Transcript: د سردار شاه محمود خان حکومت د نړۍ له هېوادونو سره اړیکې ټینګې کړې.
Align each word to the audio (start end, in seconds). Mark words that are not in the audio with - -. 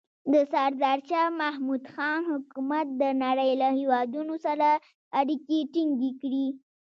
د 0.31 0.33
سردار 0.53 0.99
شاه 1.09 1.29
محمود 1.41 1.83
خان 1.93 2.21
حکومت 2.31 2.87
د 3.01 3.03
نړۍ 3.23 3.51
له 3.61 3.67
هېوادونو 3.79 4.33
سره 4.45 4.67
اړیکې 5.19 5.59
ټینګې 5.73 6.11
کړې. 6.21 6.47